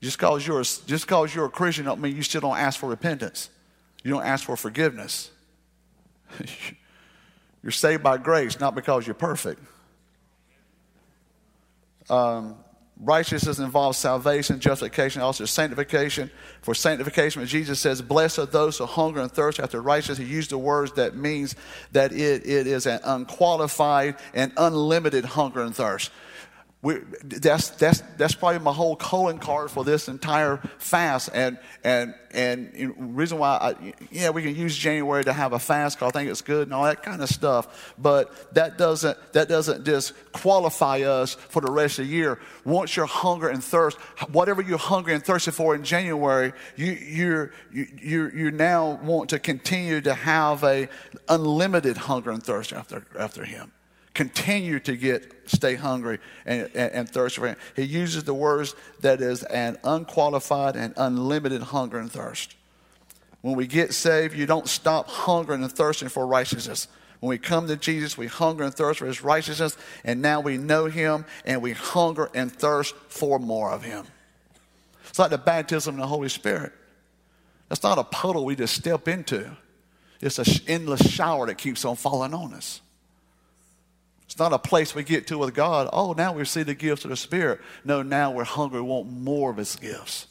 [0.02, 2.80] Just because you're a, just because you're a Christian don't mean you still don't ask
[2.80, 3.52] for repentance.
[4.04, 5.30] You don't ask for forgiveness.
[7.62, 9.62] you're saved by grace, not because you're perfect.
[12.10, 12.56] Um,
[13.00, 16.32] righteousness involves salvation, justification, also sanctification.
[16.64, 20.50] For sanctification, Jesus says, Blessed are those who hunger and thirst after righteousness, he used
[20.50, 21.56] the words that means
[21.92, 26.10] that it, it is an unqualified and unlimited hunger and thirst.
[26.84, 31.32] We, that's, that's, that's probably my whole calling card for this entire fast.
[31.34, 35.98] And, and, and reason why, I, yeah, we can use January to have a fast
[35.98, 37.96] because I think it's good and all that kind of stuff.
[37.98, 42.40] But that doesn't, that doesn't disqualify us for the rest of the year.
[42.64, 43.98] Once you're hunger and thirst,
[44.32, 49.32] whatever you're hungry and thirsty for in January, you, you're, you, you, you now want
[49.32, 50.88] to continue to have a
[51.28, 53.72] unlimited hunger and thirst after, after Him
[54.18, 57.56] continue to get stay hungry and, and, and thirsty for him.
[57.76, 62.56] He uses the words that is an unqualified and unlimited hunger and thirst.
[63.42, 66.88] When we get saved, you don't stop hungering and thirsting for righteousness.
[67.20, 70.58] When we come to Jesus, we hunger and thirst for his righteousness, and now we
[70.58, 74.06] know him and we hunger and thirst for more of him.
[75.10, 76.74] It's like the baptism of the Holy Spirit.
[77.70, 79.56] That's not a puddle we just step into.
[80.22, 82.82] It's an endless shower that keeps on falling on us.
[84.28, 85.90] It's not a place we get to with God.
[85.92, 87.62] Oh, now we see the gifts of the Spirit.
[87.84, 90.28] No, now we're hungry, we want more of His gifts.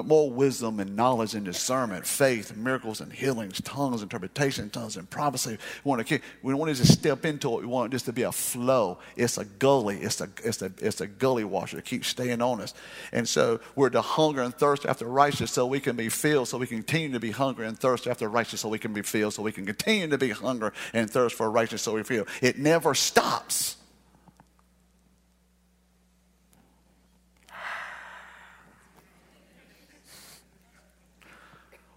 [0.00, 5.58] More wisdom and knowledge and discernment, faith, miracles and healings, tongues, interpretation, tongues and prophecy.
[5.84, 7.60] We want to we want to just step into it.
[7.60, 8.98] We want it just to be a flow.
[9.16, 9.98] It's a gully.
[9.98, 12.74] It's a it's a it's a gully washer to keep staying on us.
[13.12, 16.58] And so we're to hunger and thirst after righteousness so we can be filled, so
[16.58, 19.42] we continue to be hungry and thirst after righteousness so we can be filled, so
[19.42, 22.26] we can continue to be hungry and thirst for righteousness so we feel.
[22.40, 23.76] It never stops.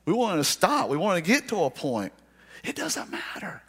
[0.06, 0.90] We want to stop.
[0.90, 2.14] We want to get to a point.
[2.64, 3.62] It doesn't matter.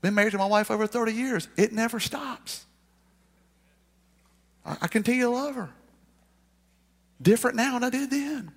[0.00, 1.48] Been married to my wife over 30 years.
[1.56, 2.64] It never stops.
[4.64, 5.70] I, I continue to love her.
[7.20, 8.52] Different now than I did then.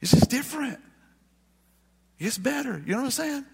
[0.00, 0.78] It's just different.
[2.18, 2.82] It's better.
[2.84, 3.44] You know what I'm saying?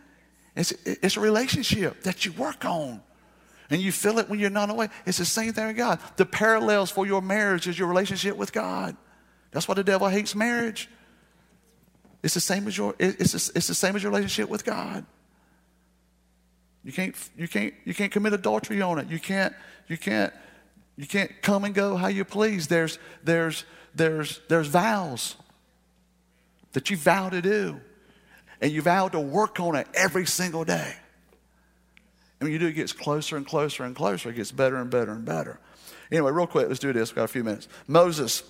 [0.56, 3.02] It's, it's a relationship that you work on.
[3.70, 4.88] And you feel it when you're not away.
[5.06, 5.98] It's the same thing with God.
[6.16, 8.96] The parallels for your marriage is your relationship with God.
[9.50, 10.88] That's why the devil hates marriage.
[12.22, 15.04] It's the same as your, it's, the, it's the same as your relationship with God.
[16.84, 19.08] You can't, you can't, you can't commit adultery on it.
[19.08, 19.54] You can't,
[19.88, 20.32] you can't,
[20.96, 22.68] you can't come and go how you please.
[22.68, 25.36] There's, there's, there's, there's vows
[26.72, 27.80] that you vow to do.
[28.60, 30.94] And you vow to work on it every single day.
[32.38, 34.30] And when you do, it gets closer and closer and closer.
[34.30, 35.58] It gets better and better and better.
[36.10, 37.10] Anyway, real quick, let's do this.
[37.10, 37.68] We've got a few minutes.
[37.88, 38.44] Moses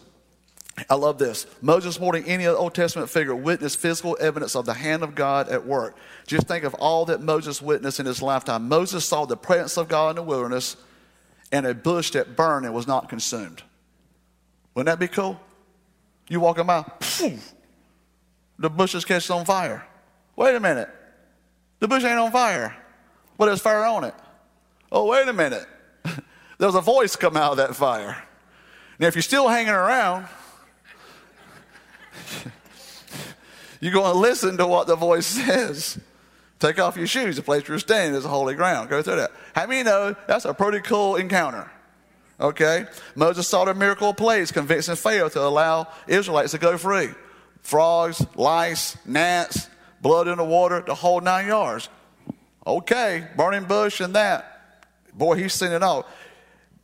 [0.89, 1.47] I love this.
[1.61, 5.49] Moses, more than any Old Testament figure, witnessed physical evidence of the hand of God
[5.49, 5.97] at work.
[6.27, 8.69] Just think of all that Moses witnessed in his lifetime.
[8.69, 10.77] Moses saw the presence of God in the wilderness
[11.51, 13.63] and a bush that burned and was not consumed.
[14.75, 15.39] Wouldn't that be cool?
[16.29, 17.53] You walking by, poof,
[18.59, 19.87] the bush is catching on fire.
[20.37, 20.89] Wait a minute.
[21.81, 22.75] The bush ain't on fire,
[23.37, 24.15] but there's fire on it.
[24.91, 25.67] Oh, wait a minute.
[26.59, 28.23] There's a voice come out of that fire.
[28.99, 30.29] Now, if you're still hanging around,
[33.81, 35.99] you're going to listen to what the voice says.
[36.59, 37.37] Take off your shoes.
[37.37, 38.89] The place you're standing is a holy ground.
[38.89, 39.33] Go through that.
[39.55, 41.71] How many know that's a pretty cool encounter?
[42.41, 42.87] Okay?
[43.15, 44.17] Moses saw the miracle of
[44.53, 47.09] convincing Pharaoh to allow Israelites to go free.
[47.63, 49.69] Frogs, lice, gnats,
[50.01, 51.89] blood in the water, the whole nine yards.
[52.67, 54.87] Okay, burning bush and that.
[55.15, 56.07] Boy, he's seen it all.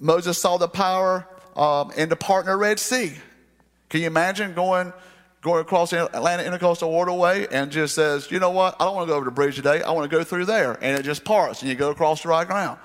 [0.01, 1.27] Moses saw the power
[1.57, 3.15] um, in the partner Red Sea.
[3.89, 4.93] Can you imagine going
[5.41, 9.07] going across the Atlantic Intercoastal Waterway and just says, you know what, I don't want
[9.07, 9.83] to go over the bridge today.
[9.83, 10.73] I want to go through there.
[10.83, 12.79] And it just parts and you go across the right ground.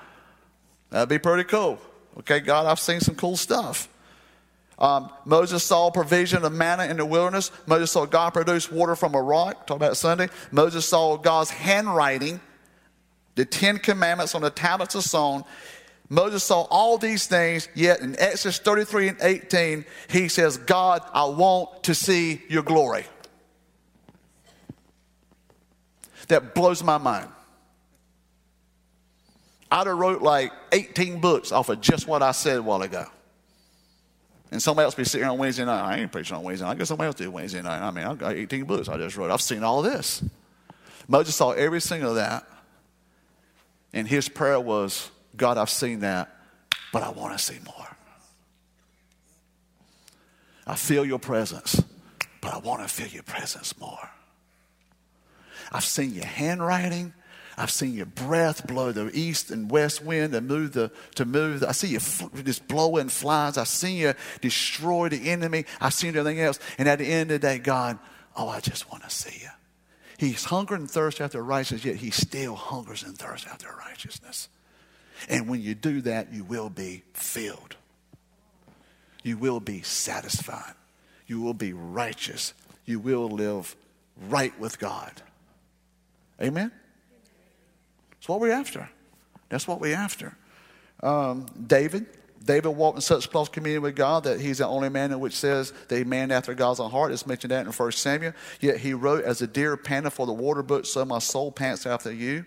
[0.90, 1.80] That'd be pretty cool.
[2.18, 3.88] Okay, God, I've seen some cool stuff.
[4.78, 7.50] Um, Moses saw provision of manna in the wilderness.
[7.66, 9.66] Moses saw God produce water from a rock.
[9.66, 10.28] Talk about Sunday.
[10.50, 12.40] Moses saw God's handwriting,
[13.34, 15.44] the Ten Commandments on the tablets of stone.
[16.08, 21.24] Moses saw all these things, yet in Exodus 33 and 18, he says, God, I
[21.24, 23.04] want to see your glory.
[26.28, 27.28] That blows my mind.
[29.70, 33.06] I'd have wrote like 18 books off of just what I said a while ago.
[34.52, 35.82] And somebody else be sitting on Wednesday night.
[35.82, 36.72] I ain't preaching on Wednesday night.
[36.72, 37.82] I guess somebody else do Wednesday night.
[37.82, 39.32] I mean, I've got 18 books I just wrote.
[39.32, 40.22] I've seen all this.
[41.08, 42.46] Moses saw every single of that.
[43.92, 46.34] And his prayer was, God, I've seen that,
[46.92, 47.96] but I want to see more.
[50.66, 51.82] I feel your presence,
[52.40, 54.10] but I want to feel your presence more.
[55.72, 57.12] I've seen your handwriting.
[57.56, 61.62] I've seen your breath blow the east and west wind and move the to move.
[61.62, 62.00] I see you
[62.42, 63.56] just blowing flies.
[63.58, 65.64] I've seen you destroy the enemy.
[65.80, 66.58] I've seen everything else.
[66.78, 67.98] And at the end of the day, God,
[68.36, 69.50] oh, I just want to see you.
[70.18, 74.48] He's hungry and thirst after righteousness, yet he still hungers and thirsts after righteousness.
[75.28, 77.76] And when you do that, you will be filled.
[79.22, 80.74] You will be satisfied.
[81.26, 82.52] You will be righteous.
[82.84, 83.74] You will live
[84.28, 85.12] right with God.
[86.40, 86.70] Amen?
[88.10, 88.88] That's what we're after.
[89.48, 90.36] That's what we're after.
[91.02, 92.06] Um, David,
[92.44, 95.34] David walked in such close communion with God that he's the only man in which
[95.34, 97.12] says that he man after God's own heart.
[97.12, 98.32] It's mentioned that in 1 Samuel.
[98.60, 101.86] Yet he wrote, As a deer panteth for the water brook, so my soul pants
[101.86, 102.44] after you.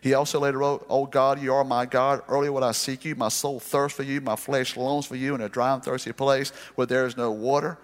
[0.00, 2.22] He also later wrote, Oh God, you are my God.
[2.28, 3.14] Early would I seek you.
[3.14, 4.20] My soul thirsts for you.
[4.20, 7.30] My flesh longs for you in a dry and thirsty place where there is no
[7.30, 7.78] water.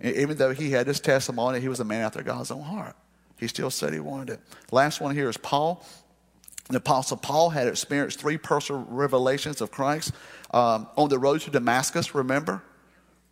[0.00, 2.96] And even though he had this testimony, he was a man after God's own heart.
[3.38, 4.40] He still said he wanted it.
[4.70, 5.84] Last one here is Paul.
[6.68, 10.12] The Apostle Paul had experienced three personal revelations of Christ
[10.52, 12.62] um, on the road to Damascus, remember?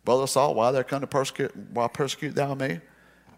[0.03, 2.81] Brother Saul, why they're come to persecute, why persecute thou me?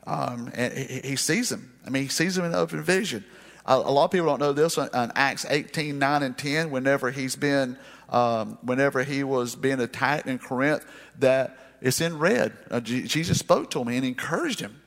[0.07, 1.71] Um, and he, he, sees him.
[1.85, 3.23] I mean, he sees him in open vision.
[3.65, 7.11] A, lot of people don't know this on, on, Acts 18, 9, and 10, whenever
[7.11, 7.77] he's been,
[8.09, 10.85] um, whenever he was being attacked in Corinth,
[11.19, 12.53] that it's in red.
[12.69, 14.81] Uh, Jesus spoke to him and encouraged him.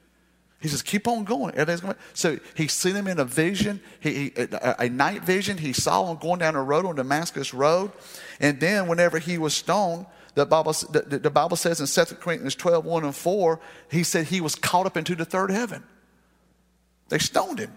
[0.60, 1.54] He says, keep on going.
[1.54, 1.94] going.
[2.14, 5.58] So he seen him in a vision, he, he, a, a, night vision.
[5.58, 7.92] He saw him going down a road on Damascus Road.
[8.40, 12.54] And then whenever he was stoned, the Bible, the, the Bible says in 2 Corinthians
[12.54, 13.60] 12, 1 and 4,
[13.90, 15.84] he said he was caught up into the third heaven.
[17.10, 17.72] They stoned him.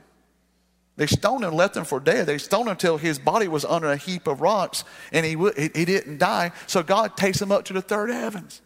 [0.98, 2.26] They stoned him, left him for dead.
[2.26, 5.70] They stoned him until his body was under a heap of rocks and he, he,
[5.74, 6.52] he didn't die.
[6.66, 8.62] So God takes him up to the third heavens.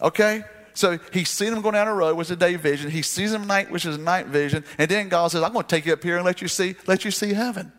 [0.00, 0.44] Okay?
[0.74, 2.88] So he's seen him going down the road, which is a day vision.
[2.88, 4.64] He sees him night, which is night vision.
[4.78, 6.76] And then God says, I'm going to take you up here and let you see,
[6.86, 7.72] let you see heaven.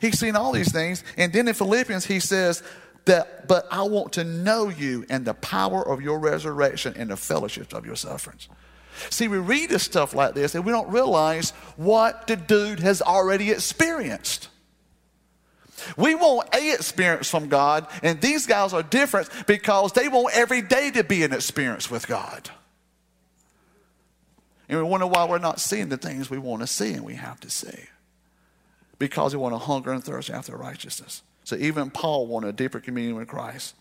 [0.00, 1.02] He's seen all these things.
[1.16, 2.62] And then in Philippians, he says
[3.06, 7.16] that, but I want to know you and the power of your resurrection and the
[7.16, 8.48] fellowship of your sufferings.
[9.10, 13.02] See, we read this stuff like this and we don't realize what the dude has
[13.02, 14.48] already experienced.
[15.96, 20.62] We want a experience from God, and these guys are different because they want every
[20.62, 22.50] day to be an experience with God.
[24.68, 27.14] And we wonder why we're not seeing the things we want to see and we
[27.14, 27.86] have to see.
[28.98, 31.22] Because we want to hunger and thirst after righteousness.
[31.44, 33.74] So even Paul wanted a deeper communion with Christ.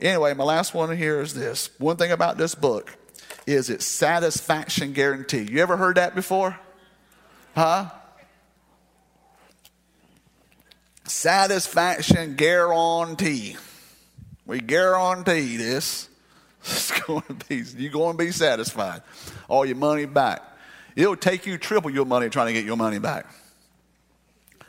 [0.00, 1.70] Anyway, my last one here is this.
[1.78, 2.96] One thing about this book
[3.46, 5.42] is its satisfaction guarantee.
[5.42, 6.58] You ever heard that before?
[7.54, 7.90] Huh?
[11.04, 13.56] Satisfaction guarantee.
[14.46, 16.08] We guarantee this.
[16.60, 19.02] It's going to be, you're going to be satisfied.
[19.46, 20.42] All your money back.
[20.96, 23.26] It'll take you triple your money trying to get your money back.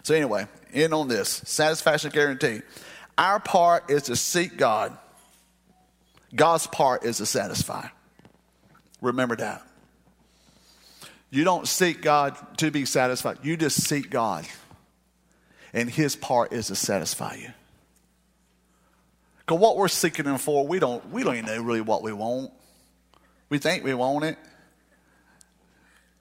[0.03, 2.61] So, anyway, in on this satisfaction guarantee.
[3.17, 4.97] Our part is to seek God,
[6.33, 7.87] God's part is to satisfy.
[9.01, 9.63] Remember that.
[11.29, 14.45] You don't seek God to be satisfied, you just seek God.
[15.73, 17.49] And His part is to satisfy you.
[19.39, 22.11] Because what we're seeking Him for, we don't, we don't even know really what we
[22.11, 22.51] want.
[23.49, 24.37] We think we want it.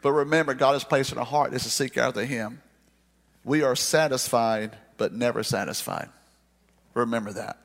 [0.03, 2.61] But remember, God has placed in our heart is to seek after Him.
[3.45, 6.11] We are satisfied, but never satisfied.
[6.95, 7.59] Remember that.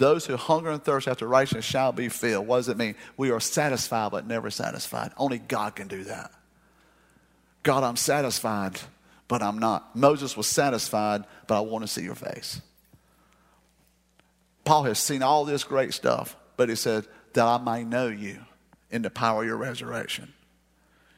[0.00, 2.46] Those who hunger and thirst after righteousness shall be filled.
[2.46, 2.94] What does it mean?
[3.18, 5.12] We are satisfied, but never satisfied.
[5.18, 6.32] Only God can do that.
[7.62, 8.80] God, I'm satisfied,
[9.28, 9.94] but I'm not.
[9.94, 12.62] Moses was satisfied, but I want to see your face.
[14.64, 18.38] Paul has seen all this great stuff, but he said, that I may know you
[18.90, 20.32] in the power of your resurrection.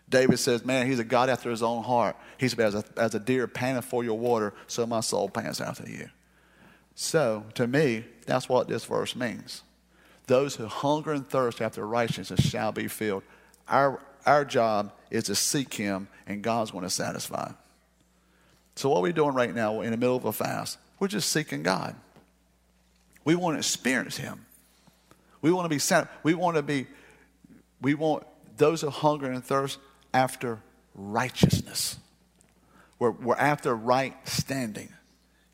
[0.09, 2.16] David says, Man, he's a God after his own heart.
[2.37, 5.61] He said, As a, as a deer panteth for your water, so my soul pants
[5.61, 6.09] after you.
[7.03, 9.64] So, to me, that's what this verse means.
[10.28, 13.24] Those who hunger and thirst after righteousness shall be filled.
[13.66, 17.50] Our, our job is to seek Him, and God's going to satisfy.
[18.76, 20.78] So, what we're we doing right now in the middle of a fast?
[21.00, 21.96] We're just seeking God.
[23.24, 24.46] We want to experience Him.
[25.40, 26.09] We want to be sat.
[26.22, 26.86] We want to be.
[27.80, 28.24] We want
[28.59, 29.80] those who hunger and thirst
[30.14, 30.61] after
[30.94, 31.98] righteousness.
[33.00, 34.90] We're, we're after right standing.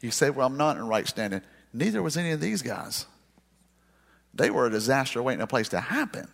[0.01, 1.43] You say, Well, I'm not in right standing.
[1.73, 3.07] Neither was any of these guys.
[4.35, 6.29] They were a disaster waiting a place to happen.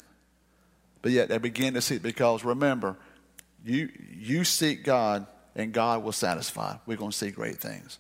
[1.03, 2.97] But yet they begin to see it because remember,
[3.65, 6.77] you, you seek God and God will satisfy.
[6.87, 7.99] We're going to see great things.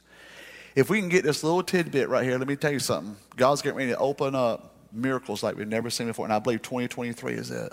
[0.75, 3.17] If we can get this little tidbit right here, let me tell you something.
[3.37, 6.27] God's getting ready to open up miracles like we've never seen before.
[6.27, 7.73] And I believe 2023 is it.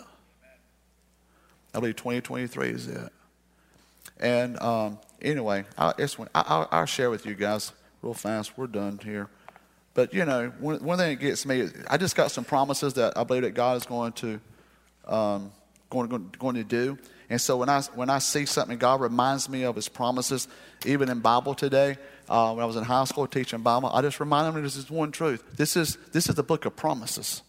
[1.73, 3.09] I believe 2023 is it.
[4.19, 5.93] And um, anyway, I,
[6.71, 7.71] will share with you guys
[8.01, 8.57] real fast.
[8.57, 9.29] We're done here.
[9.93, 13.17] But, you know, one, one thing that gets me, I just got some promises that
[13.17, 14.39] I believe that God is going to,
[15.05, 15.51] um,
[15.89, 16.97] going, going, going to do.
[17.29, 20.47] And so when I, when I see something, God reminds me of his promises,
[20.85, 21.97] even in Bible today.
[22.29, 24.89] Uh, when I was in high school teaching Bible, I just remind them this is
[24.89, 25.43] one truth.
[25.57, 27.41] This is, this is the book of promises.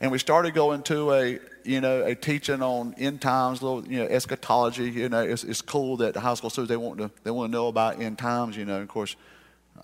[0.00, 3.98] And we started going to a, you know, a teaching on end times, little, you
[3.98, 4.90] know, eschatology.
[4.90, 7.50] You know, it's, it's cool that the high school students, they want to, they want
[7.50, 9.16] to know about end times, you know, of course.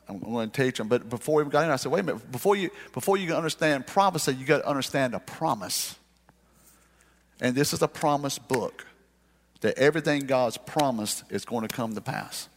[0.08, 0.88] I'm going to teach them.
[0.88, 2.30] But before we got in, I said, wait a minute.
[2.30, 5.96] Before you, before you can understand prophecy, you got to understand a promise.
[7.40, 8.86] And this is a promise book
[9.60, 12.48] that everything God's promised is going to come to pass.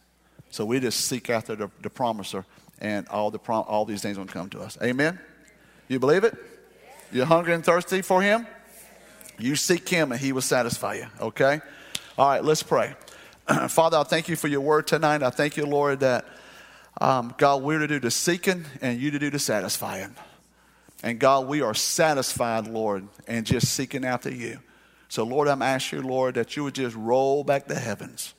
[0.50, 2.44] So we just seek after the, the promiser,
[2.80, 4.78] and all, the prom, all these things will come to us.
[4.82, 5.18] Amen?
[5.88, 6.36] You believe it?
[7.12, 8.46] You're hungry and thirsty for Him?
[9.38, 11.06] You seek Him, and He will satisfy you.
[11.20, 11.60] Okay?
[12.16, 12.94] All right, let's pray.
[13.68, 15.22] Father, I thank you for your word tonight.
[15.22, 16.24] I thank you, Lord, that
[17.00, 20.14] um, God, we're to do the seeking and you to do the satisfying.
[21.02, 24.60] And God, we are satisfied, Lord, and just seeking after you.
[25.08, 28.32] So, Lord, I'm asking you, Lord, that you would just roll back the heavens.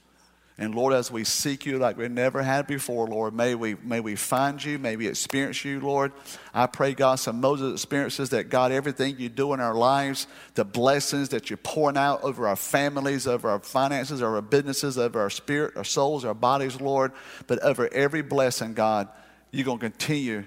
[0.58, 4.00] And Lord, as we seek you like we never had before, Lord, may we, may
[4.00, 6.14] we find you, may we experience you, Lord.
[6.54, 10.64] I pray, God, some Moses experiences that, God, everything you do in our lives, the
[10.64, 15.20] blessings that you're pouring out over our families, over our finances, over our businesses, over
[15.20, 17.12] our spirit, our souls, our bodies, Lord,
[17.48, 19.10] but over every blessing, God,
[19.52, 20.46] you're going to continue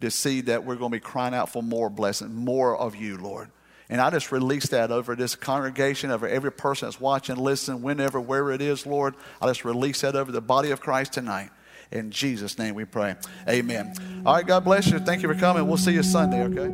[0.00, 3.18] to see that we're going to be crying out for more blessing, more of you,
[3.18, 3.50] Lord.
[3.90, 8.20] And I just release that over this congregation, over every person that's watching, listening, whenever,
[8.20, 9.14] wherever it is, Lord.
[9.40, 11.50] I just release that over the body of Christ tonight.
[11.90, 13.16] In Jesus' name we pray.
[13.48, 13.94] Amen.
[14.26, 14.98] All right, God bless you.
[14.98, 15.66] Thank you for coming.
[15.66, 16.68] We'll see you Sunday, okay?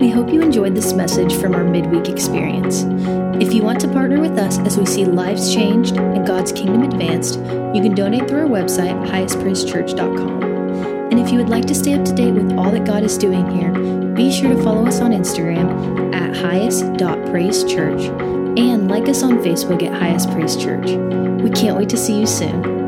[0.00, 2.82] We hope you enjoyed this message from our midweek experience.
[3.40, 6.82] If you want to partner with us as we see lives changed and God's kingdom
[6.82, 10.51] advanced, you can donate through our website, highestpraisechurch.com.
[11.12, 13.18] And if you would like to stay up to date with all that God is
[13.18, 13.70] doing here,
[14.14, 19.92] be sure to follow us on Instagram at highest.praisechurch and like us on Facebook at
[19.92, 20.86] Highest Praise Church.
[21.42, 22.81] We can't wait to see you soon.